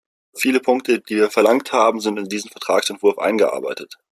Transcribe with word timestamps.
Viele 0.35 0.59
Punkte, 0.59 0.99
die 0.99 1.15
wir 1.17 1.29
verlangt 1.29 1.73
haben, 1.73 1.99
sind 1.99 2.17
in 2.17 2.27
diesen 2.27 2.49
Vertragsentwurf 2.49 3.19
eingearbeitet. 3.19 3.99